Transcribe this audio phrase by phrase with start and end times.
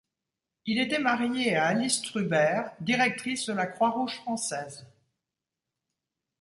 [0.65, 4.87] Il était marié à Alice Trubert, directrice de la Croix-rouge française.